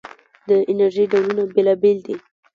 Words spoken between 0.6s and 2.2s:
انرژۍ ډولونه بېلابېل دي.